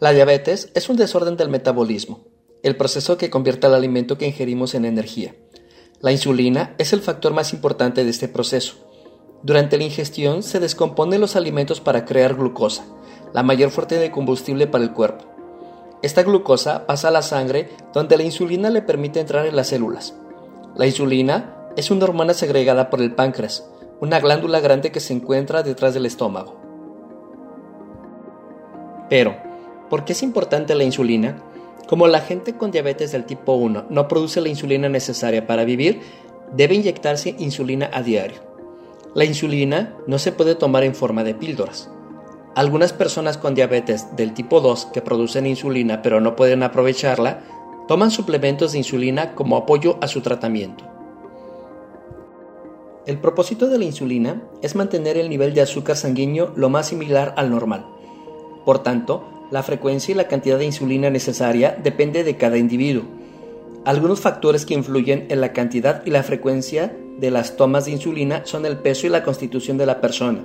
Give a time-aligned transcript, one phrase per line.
[0.00, 2.20] La diabetes es un desorden del metabolismo,
[2.62, 5.34] el proceso que convierte el alimento que ingerimos en energía.
[6.00, 8.76] La insulina es el factor más importante de este proceso.
[9.42, 12.84] Durante la ingestión se descomponen los alimentos para crear glucosa,
[13.34, 15.24] la mayor fuente de combustible para el cuerpo.
[16.00, 20.14] Esta glucosa pasa a la sangre donde la insulina le permite entrar en las células.
[20.76, 23.68] La insulina es una hormona segregada por el páncreas,
[24.00, 26.54] una glándula grande que se encuentra detrás del estómago.
[29.10, 29.47] Pero,
[29.90, 31.42] ¿Por qué es importante la insulina?
[31.88, 36.00] Como la gente con diabetes del tipo 1 no produce la insulina necesaria para vivir,
[36.52, 38.40] debe inyectarse insulina a diario.
[39.14, 41.90] La insulina no se puede tomar en forma de píldoras.
[42.54, 47.40] Algunas personas con diabetes del tipo 2 que producen insulina pero no pueden aprovecharla,
[47.86, 50.84] toman suplementos de insulina como apoyo a su tratamiento.
[53.06, 57.32] El propósito de la insulina es mantener el nivel de azúcar sanguíneo lo más similar
[57.38, 57.86] al normal.
[58.66, 63.04] Por tanto, la frecuencia y la cantidad de insulina necesaria depende de cada individuo.
[63.84, 68.42] Algunos factores que influyen en la cantidad y la frecuencia de las tomas de insulina
[68.44, 70.40] son el peso y la constitución de la persona,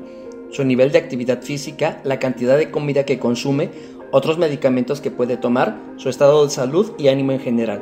[0.51, 3.69] su nivel de actividad física, la cantidad de comida que consume,
[4.11, 7.81] otros medicamentos que puede tomar, su estado de salud y ánimo en general.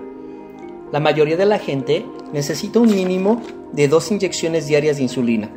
[0.92, 5.49] La mayoría de la gente necesita un mínimo de dos inyecciones diarias de insulina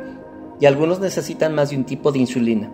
[0.60, 2.70] y algunos necesitan más de un tipo de insulina.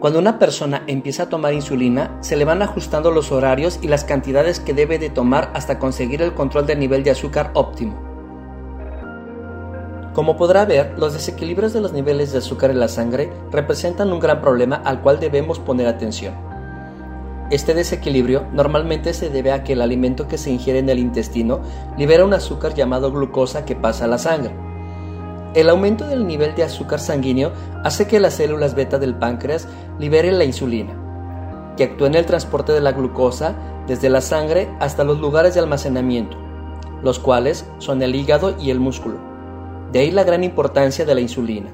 [0.00, 4.04] Cuando una persona empieza a tomar insulina, se le van ajustando los horarios y las
[4.04, 7.98] cantidades que debe de tomar hasta conseguir el control del nivel de azúcar óptimo.
[10.12, 14.20] Como podrá ver, los desequilibrios de los niveles de azúcar en la sangre representan un
[14.20, 16.34] gran problema al cual debemos poner atención.
[17.50, 21.60] Este desequilibrio normalmente se debe a que el alimento que se ingiere en el intestino
[21.96, 24.65] libera un azúcar llamado glucosa que pasa a la sangre.
[25.56, 27.50] El aumento del nivel de azúcar sanguíneo
[27.82, 29.66] hace que las células beta del páncreas
[29.98, 30.92] liberen la insulina,
[31.78, 33.56] que actúa en el transporte de la glucosa
[33.86, 36.36] desde la sangre hasta los lugares de almacenamiento,
[37.02, 39.16] los cuales son el hígado y el músculo.
[39.92, 41.70] De ahí la gran importancia de la insulina.